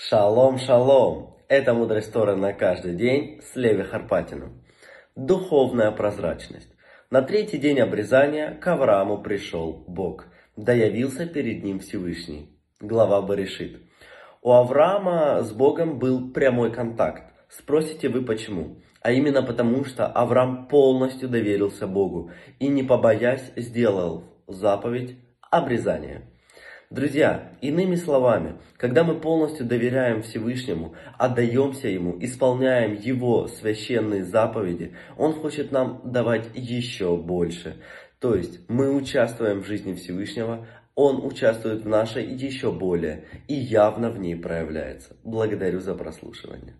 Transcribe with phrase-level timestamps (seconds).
[0.00, 1.38] Шалом, шалом!
[1.48, 4.62] Это мудрость Тора на каждый день с Леви Харпатином.
[5.16, 6.68] Духовная прозрачность.
[7.10, 12.48] На третий день обрезания к Аврааму пришел Бог, да явился перед ним Всевышний.
[12.78, 13.80] Глава Баришит.
[14.40, 17.24] У Авраама с Богом был прямой контакт.
[17.48, 18.80] Спросите вы почему?
[19.00, 22.30] А именно потому, что Авраам полностью доверился Богу
[22.60, 25.16] и не побоясь сделал заповедь
[25.50, 26.22] обрезания.
[26.90, 35.34] Друзья, иными словами, когда мы полностью доверяем Всевышнему, отдаемся Ему, исполняем Его священные заповеди, Он
[35.34, 37.76] хочет нам давать еще больше.
[38.20, 44.08] То есть мы участвуем в жизни Всевышнего, Он участвует в нашей еще более и явно
[44.08, 45.14] в ней проявляется.
[45.24, 46.74] Благодарю за прослушивание.